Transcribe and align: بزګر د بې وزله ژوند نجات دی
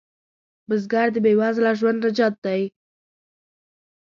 بزګر 0.67 1.07
د 1.13 1.17
بې 1.25 1.33
وزله 1.41 1.71
ژوند 1.79 1.99
نجات 2.05 2.35
دی 2.45 2.61